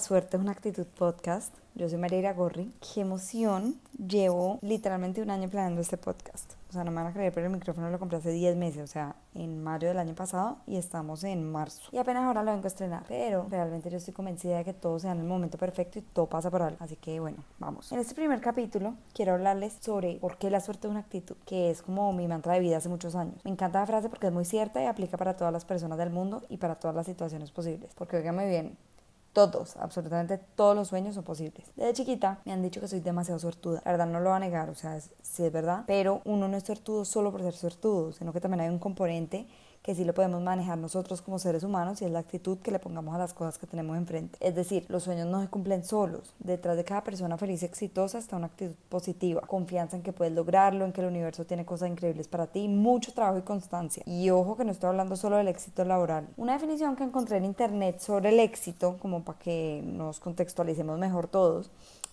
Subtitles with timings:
[0.00, 1.54] Suerte es una actitud podcast.
[1.74, 2.72] Yo soy María Gorri.
[2.80, 3.78] Qué emoción.
[3.98, 6.54] Llevo literalmente un año planeando este podcast.
[6.70, 8.82] O sea, no me van a creer, pero el micrófono lo compré hace 10 meses,
[8.82, 11.90] o sea, en mayo del año pasado y estamos en marzo.
[11.92, 14.98] Y apenas ahora lo vengo a estrenar, pero realmente yo estoy convencida de que todo
[15.00, 16.76] sea en el momento perfecto y todo pasa por algo.
[16.80, 17.90] Así que bueno, vamos.
[17.90, 21.70] En este primer capítulo quiero hablarles sobre por qué la suerte es una actitud, que
[21.70, 23.44] es como mi mantra de vida hace muchos años.
[23.44, 26.10] Me encanta la frase porque es muy cierta y aplica para todas las personas del
[26.10, 27.90] mundo y para todas las situaciones posibles.
[27.96, 28.76] Porque oiganme bien,
[29.32, 31.70] todos, absolutamente todos los sueños son posibles.
[31.76, 33.82] Desde chiquita me han dicho que soy demasiado suertuda.
[33.84, 36.56] La verdad no lo va a negar, o sea, sí es verdad, pero uno no
[36.56, 39.46] es suertudo solo por ser suertudo, sino que también hay un componente
[39.82, 42.78] que sí lo podemos manejar nosotros como seres humanos y es la actitud que le
[42.78, 44.38] pongamos a las cosas que tenemos enfrente.
[44.40, 46.34] Es decir, los sueños no se cumplen solos.
[46.38, 50.34] Detrás de cada persona feliz y exitosa está una actitud positiva, confianza en que puedes
[50.34, 54.02] lograrlo, en que el universo tiene cosas increíbles para ti, mucho trabajo y constancia.
[54.06, 56.28] Y ojo que no estoy hablando solo del éxito laboral.
[56.36, 61.28] Una definición que encontré en internet sobre el éxito, como para que nos contextualicemos mejor
[61.28, 61.70] todos,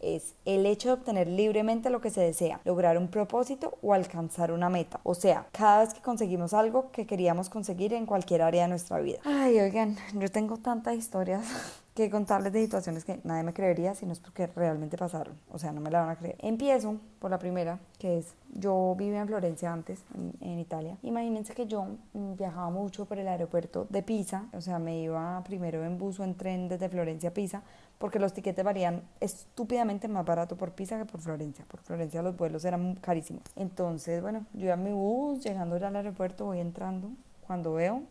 [0.00, 4.52] es el hecho de obtener libremente lo que se desea, lograr un propósito o alcanzar
[4.52, 5.00] una meta.
[5.02, 9.00] O sea, cada vez que conseguimos algo que queríamos conseguir en cualquier área de nuestra
[9.00, 9.18] vida.
[9.24, 11.44] Ay, oigan, yo tengo tantas historias
[12.00, 15.34] que contarles de situaciones que nadie me creería si no es porque realmente pasaron.
[15.50, 16.36] O sea, no me la van a creer.
[16.38, 20.02] Empiezo por la primera, que es, yo vivía en Florencia antes,
[20.40, 20.96] en, Italia.
[21.02, 25.42] Imagínense que yo mm, viajaba mucho por el aeropuerto de Pisa, o sea, me iba
[25.44, 27.62] primero en bus o en tren desde Florencia a Pisa,
[27.98, 31.64] porque los tiquetes varían estúpidamente más barato por Pisa que por Florencia.
[31.66, 33.42] Por Florencia los vuelos eran carísimos.
[33.56, 37.10] Entonces, bueno, yo iba a mi bus, llegando al aeropuerto, voy entrando,
[37.46, 38.02] cuando veo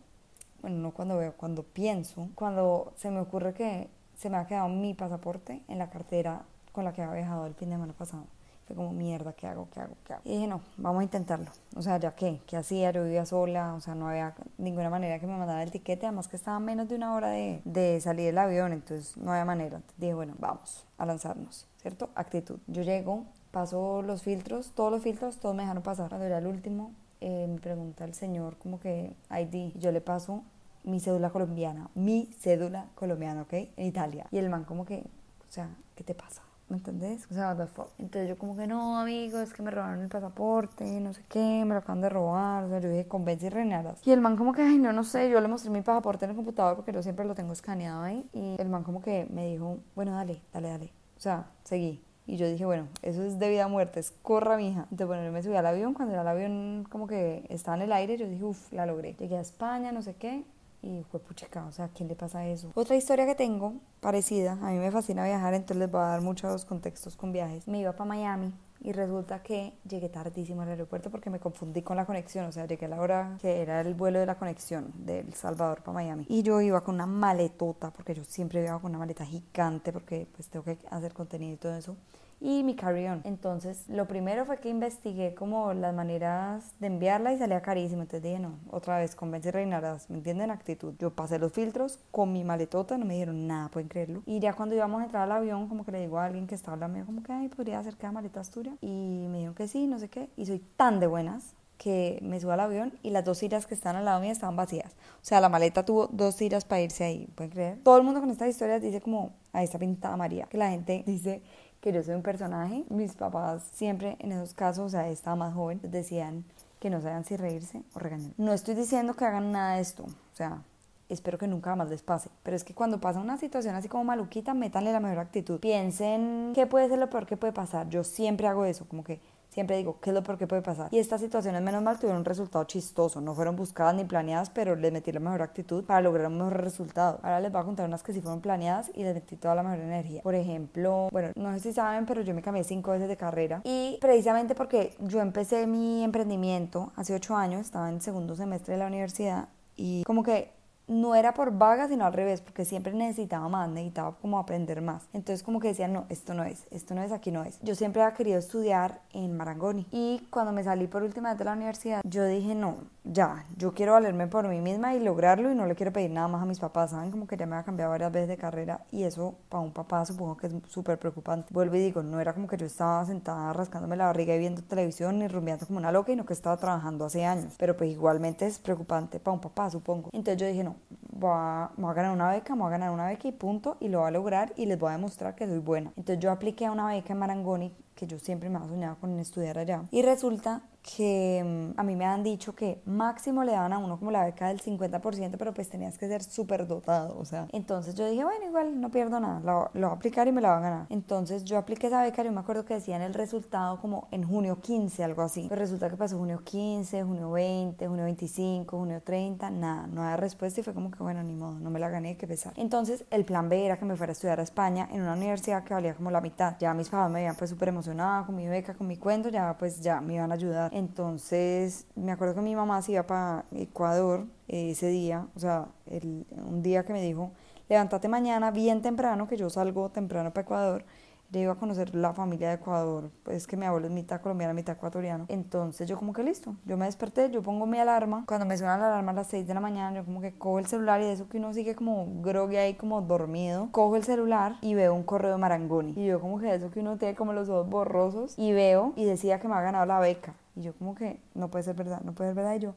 [0.61, 4.67] bueno, no cuando veo, cuando pienso, cuando se me ocurre que se me ha quedado
[4.69, 8.25] mi pasaporte en la cartera con la que había viajado el fin de semana pasado.
[8.67, 9.67] Fue como, mierda, ¿qué hago?
[9.73, 9.95] ¿Qué hago?
[10.05, 10.21] ¿Qué hago?
[10.25, 11.49] Y dije, no, vamos a intentarlo.
[11.75, 12.91] O sea, ya qué, ¿qué hacía?
[12.91, 16.27] Yo vivía sola, o sea, no había ninguna manera que me mandara el tiquete, además
[16.27, 19.77] que estaba menos de una hora de, de salir del avión, entonces no había manera.
[19.77, 22.09] Entonces dije, bueno, vamos a lanzarnos, ¿cierto?
[22.13, 22.59] Actitud.
[22.67, 26.09] Yo llego, paso los filtros, todos los filtros, todos me dejaron pasar.
[26.09, 26.91] Cuando era el último,
[27.21, 30.43] eh, me pregunta el señor como que ID, yo le paso
[30.89, 33.53] mi cédula colombiana, mi cédula colombiana, ¿ok?
[33.53, 34.27] En Italia.
[34.31, 36.41] Y el man como que, o sea, ¿qué te pasa?
[36.69, 37.25] ¿Me entendés?
[37.31, 37.57] O sea,
[37.97, 41.63] Entonces yo como que no, amigo, es que me robaron el pasaporte, no sé qué,
[41.65, 42.63] me lo acaban de robar.
[42.63, 44.05] O sea, yo dije, convence y reinaras.
[44.05, 46.31] Y el man como que, ay, no, no sé, yo le mostré mi pasaporte en
[46.31, 48.29] el computador porque yo siempre lo tengo escaneado ahí.
[48.33, 50.93] Y el man como que me dijo, bueno, dale, dale, dale.
[51.17, 52.03] O sea, seguí.
[52.27, 54.81] Y yo dije, bueno, eso es de vida o muerte, es corra, mija.
[54.83, 55.95] Entonces, bueno, yo me subí al avión.
[55.95, 59.15] Cuando el avión como que estaba en el aire, yo dije, uff, la logré.
[59.15, 60.43] Llegué a España, no sé qué.
[60.81, 62.71] Y fue puchica, o sea, ¿a quién le pasa eso?
[62.73, 66.21] Otra historia que tengo, parecida, a mí me fascina viajar, entonces les voy a dar
[66.21, 67.67] muchos contextos con viajes.
[67.67, 71.97] Me iba para Miami y resulta que llegué tardísimo al aeropuerto porque me confundí con
[71.97, 74.93] la conexión, o sea, llegué a la hora que era el vuelo de la conexión
[74.95, 76.25] del Salvador para Miami.
[76.29, 80.27] Y yo iba con una maletota, porque yo siempre iba con una maleta gigante porque
[80.33, 81.97] pues tengo que hacer contenido y todo eso
[82.41, 83.21] y mi carry-on.
[83.23, 88.01] Entonces, lo primero fue que investigué como las maneras de enviarla y salía carísimo.
[88.01, 90.09] Entonces dije, no, otra vez, convence reinarás.
[90.09, 90.51] ¿Me entienden?
[90.51, 90.93] Actitud.
[90.99, 94.23] Yo pasé los filtros con mi maletota, no me dijeron nada, pueden creerlo.
[94.25, 96.55] Y ya cuando íbamos a entrar al avión, como que le digo a alguien que
[96.55, 98.73] estaba hablando, como que, ay, podría hacer la maleta tuya.
[98.81, 100.29] Y me dijeron que sí, no sé qué.
[100.37, 103.73] Y soy tan de buenas que me subo al avión y las dos sillas que
[103.73, 104.91] están al lado mío estaban vacías.
[104.91, 107.79] O sea, la maleta tuvo dos sillas para irse ahí, ¿pueden creer?
[107.83, 111.03] Todo el mundo con estas historias dice como, ahí está pintada María, que la gente
[111.07, 111.41] dice
[111.81, 112.83] que yo soy un personaje.
[112.89, 116.45] Mis papás siempre en esos casos, o sea, estaba más joven, decían
[116.79, 118.31] que no sabían si reírse o regañar.
[118.37, 120.61] No estoy diciendo que hagan nada de esto, o sea,
[121.09, 122.29] espero que nunca más les pase.
[122.43, 125.59] Pero es que cuando pasa una situación así como maluquita, métanle la mejor actitud.
[125.59, 127.89] Piensen qué puede ser lo peor que puede pasar.
[127.89, 129.19] Yo siempre hago eso, como que
[129.49, 130.89] Siempre digo, ¿qué es lo peor que puede pasar?
[130.91, 133.19] Y estas situaciones, menos mal, tuvieron un resultado chistoso.
[133.19, 136.61] No fueron buscadas ni planeadas, pero les metí la mejor actitud para lograr un mejor
[136.61, 137.19] resultado.
[137.23, 139.63] Ahora les voy a contar unas que sí fueron planeadas y les metí toda la
[139.63, 140.21] mejor energía.
[140.21, 143.61] Por ejemplo, bueno, no sé si saben, pero yo me cambié cinco veces de carrera.
[143.63, 148.79] Y precisamente porque yo empecé mi emprendimiento hace ocho años, estaba en segundo semestre de
[148.79, 150.58] la universidad y como que
[150.89, 155.07] no era por vaga, sino al revés, porque siempre necesitaba más, necesitaba como aprender más.
[155.13, 157.59] Entonces como que decía, no, esto no es, esto no es, aquí no es.
[157.61, 161.45] Yo siempre había querido estudiar en Marangoni y cuando me salí por última vez de
[161.45, 165.55] la universidad, yo dije, no, ya, yo quiero valerme por mí misma y lograrlo y
[165.55, 167.11] no le quiero pedir nada más a mis papás, ¿saben?
[167.11, 170.05] Como que ya me había cambiado varias veces de carrera y eso para un papá
[170.05, 171.47] supongo que es súper preocupante.
[171.51, 174.61] Vuelvo y digo, no era como que yo estaba sentada rascándome la barriga y viendo
[174.61, 177.91] televisión ni rumbeando como una loca, y no que estaba trabajando hace años, pero pues
[177.91, 180.09] igualmente es preocupante para un papá, supongo.
[180.13, 180.75] Entonces yo dije, no,
[181.11, 183.89] voy a, voy a, ganar una beca, voy a ganar una beca y punto, y
[183.89, 185.91] lo voy a lograr y les voy a demostrar que soy buena.
[185.97, 189.19] Entonces yo apliqué a una beca en Marangoni que yo siempre me había soñado con
[189.19, 189.83] estudiar allá.
[189.91, 193.97] Y resulta que mm, a mí me han dicho que máximo le daban a uno
[193.97, 197.47] como la beca del 50%, pero pues tenías que ser súper dotado, o sea.
[197.51, 200.41] Entonces yo dije, bueno, igual no pierdo nada, lo, lo voy a aplicar y me
[200.41, 200.85] la va a ganar.
[200.89, 204.59] Entonces yo apliqué esa beca, yo me acuerdo que decían el resultado como en junio
[204.61, 205.45] 15, algo así.
[205.49, 210.17] Pero resulta que pasó junio 15, junio 20, junio 25, junio 30, nada, no había
[210.17, 212.53] respuesta y fue como que, bueno, ni modo, no me la gané, que pesar.
[212.55, 215.63] Entonces el plan B era que me fuera a estudiar a España en una universidad
[215.63, 216.55] que valía como la mitad.
[216.59, 219.55] Ya mis papás me habían pues súper emocionada con mi beca, con mi cuento, ya
[219.57, 220.68] pues ya me iban a ayudar.
[220.71, 226.61] Entonces, me acuerdo que mi mamá se iba para Ecuador ese día, o sea, un
[226.61, 227.31] día que me dijo,
[227.67, 230.85] levántate mañana bien temprano, que yo salgo temprano para Ecuador.
[231.31, 234.55] Le iba a conocer la familia de Ecuador, pues que mi abuelo es mitad colombiano,
[234.55, 235.25] mitad ecuatoriano.
[235.27, 238.23] Entonces yo como que listo, yo me desperté, yo pongo mi alarma.
[238.27, 240.57] Cuando me suena la alarma a las 6 de la mañana, yo como que cojo
[240.57, 243.69] el celular y de eso que uno sigue como groggy ahí, como dormido.
[243.69, 245.93] Cojo el celular y veo un correo de Marangoni.
[245.95, 248.33] Y yo como que de eso que uno tiene como los ojos borrosos.
[248.35, 250.33] Y veo y decía que me ha ganado la beca.
[250.59, 252.55] Y yo como que, no puede ser verdad, no puede ser verdad.
[252.55, 252.75] Y yo,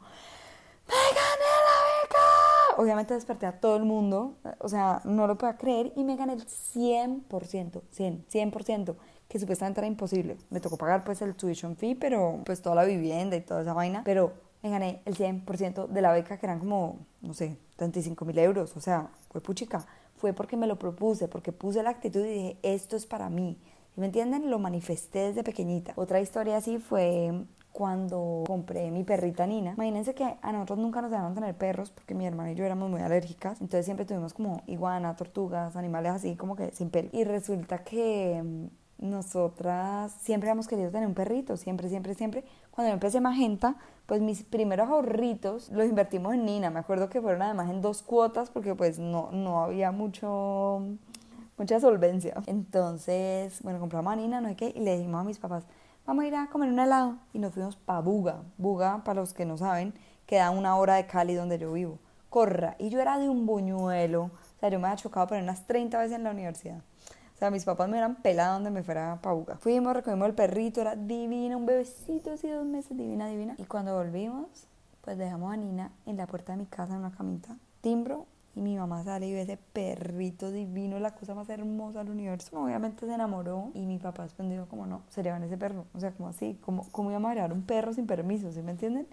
[0.87, 2.81] ¡me gané la beca!
[2.81, 6.34] Obviamente desperté a todo el mundo, o sea, no lo puedo creer y me gané
[6.34, 8.96] el 100%, 100, 100%,
[9.26, 10.38] que supuestamente era imposible.
[10.50, 13.73] Me tocó pagar pues el tuition fee, pero pues toda la vivienda y toda esa
[13.73, 14.32] vaina, pero
[14.62, 18.76] me gané el 100% de la beca, que eran como, no sé, 35 mil euros,
[18.76, 19.85] o sea, fue puchica.
[20.19, 23.58] Fue porque me lo propuse, porque puse la actitud y dije, esto es para mí.
[23.96, 24.50] ¿Me entienden?
[24.50, 25.93] Lo manifesté desde pequeñita.
[25.96, 29.73] Otra historia así fue cuando compré mi perrita Nina.
[29.73, 32.91] Imagínense que a nosotros nunca nos dejaron tener perros porque mi hermana y yo éramos
[32.91, 33.61] muy alérgicas.
[33.61, 37.09] Entonces siempre tuvimos como iguana, tortugas, animales así como que sin pelo.
[37.13, 42.45] Y resulta que mm, nosotras siempre hemos querido tener un perrito, siempre, siempre, siempre.
[42.71, 43.77] Cuando yo empecé Magenta,
[44.07, 46.71] pues mis primeros ahorritos los invertimos en Nina.
[46.71, 50.83] Me acuerdo que fueron además en dos cuotas porque pues no, no había mucho
[51.59, 52.35] mucha solvencia.
[52.47, 55.65] Entonces, bueno, compramos a Nina, no sé qué, y le dijimos a mis papás,
[56.06, 57.19] vamos a ir a comer un helado.
[57.32, 58.43] Y nos fuimos para Buga.
[58.58, 59.94] Buga, para los que no saben,
[60.26, 61.99] queda una hora de Cali donde yo vivo.
[62.31, 62.76] Corra.
[62.78, 64.25] Y yo era de un buñuelo.
[64.25, 66.78] O sea, yo me había chocado por unas 30 veces en la universidad.
[67.34, 69.56] O sea, mis papás me hubieran pelado donde me fuera a Buga.
[69.56, 73.54] Fuimos, recogimos el perrito, era divina, un bebecito así dos meses, divina, divina.
[73.58, 74.69] Y cuando volvimos,
[75.00, 77.56] pues dejamos a Nina en la puerta de mi casa en una camita.
[77.81, 82.10] Timbro, y mi mamá sale y ve ese perrito divino, la cosa más hermosa del
[82.10, 82.50] universo.
[82.58, 85.87] Obviamente se enamoró y mi papá después como no, se llevan ese perro.
[85.94, 88.52] O sea, como así, como, ¿cómo iba a llevar un perro sin permiso?
[88.52, 89.06] ¿Sí me entienden?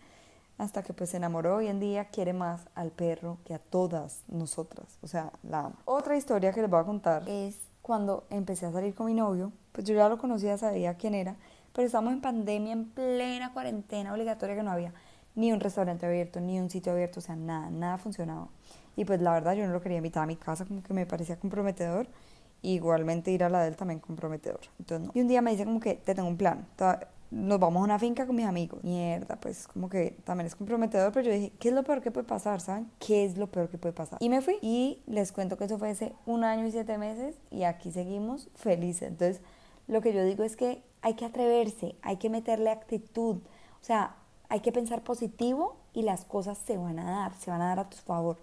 [0.57, 4.23] Hasta que pues se enamoró hoy en día quiere más al perro que a todas
[4.27, 4.97] nosotras.
[5.01, 5.75] O sea, la amo.
[5.85, 9.53] Otra historia que les voy a contar es cuando empecé a salir con mi novio.
[9.71, 11.37] Pues yo ya lo conocía, sabía quién era.
[11.71, 14.93] Pero estamos en pandemia, en plena cuarentena obligatoria que no había
[15.39, 18.49] ni un restaurante abierto, ni un sitio abierto, o sea, nada, nada funcionaba.
[18.97, 21.05] Y pues la verdad yo no lo quería invitar a mi casa, como que me
[21.05, 22.07] parecía comprometedor.
[22.61, 24.59] Igualmente ir a la de él también comprometedor.
[24.79, 25.13] Entonces no.
[25.15, 26.67] Y un día me dice como que te tengo un plan.
[27.31, 28.83] Nos vamos a una finca con mis amigos.
[28.83, 32.11] Mierda, pues como que también es comprometedor, pero yo dije, ¿qué es lo peor que
[32.11, 32.59] puede pasar?
[32.59, 32.91] ¿Saben?
[32.99, 34.17] ¿Qué es lo peor que puede pasar?
[34.21, 37.35] Y me fui y les cuento que eso fue hace un año y siete meses
[37.49, 39.07] y aquí seguimos felices.
[39.07, 39.41] Entonces,
[39.87, 43.37] lo que yo digo es que hay que atreverse, hay que meterle actitud.
[43.37, 44.15] O sea,
[44.49, 47.79] hay que pensar positivo y las cosas se van a dar, se van a dar
[47.79, 48.37] a tu favor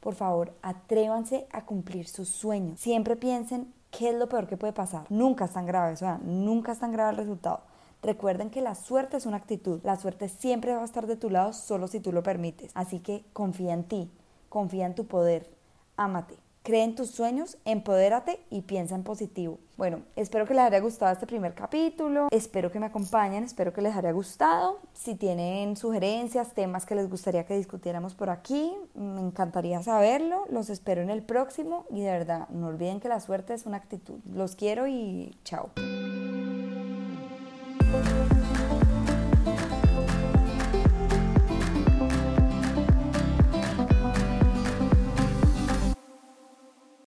[0.00, 2.80] por favor, atrévanse a cumplir sus sueños.
[2.80, 5.06] Siempre piensen qué es lo peor que puede pasar.
[5.10, 7.60] Nunca es tan grave, o nunca es tan grave el resultado.
[8.02, 9.80] Recuerden que la suerte es una actitud.
[9.82, 12.70] La suerte siempre va a estar de tu lado solo si tú lo permites.
[12.74, 14.10] Así que confía en ti,
[14.48, 15.50] confía en tu poder,
[15.96, 16.36] ámate.
[16.68, 19.58] Cree en tus sueños, empodérate y piensa en positivo.
[19.78, 23.80] Bueno, espero que les haya gustado este primer capítulo, espero que me acompañen, espero que
[23.80, 24.78] les haya gustado.
[24.92, 30.44] Si tienen sugerencias, temas que les gustaría que discutiéramos por aquí, me encantaría saberlo.
[30.50, 33.78] Los espero en el próximo y de verdad, no olviden que la suerte es una
[33.78, 34.18] actitud.
[34.30, 35.70] Los quiero y chao.